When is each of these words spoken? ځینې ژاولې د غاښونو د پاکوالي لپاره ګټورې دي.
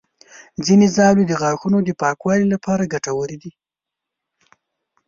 ځینې 0.65 0.87
ژاولې 0.95 1.23
د 1.27 1.33
غاښونو 1.41 1.77
د 1.83 1.89
پاکوالي 2.01 2.45
لپاره 2.53 2.89
ګټورې 2.93 3.37
دي. 3.43 3.51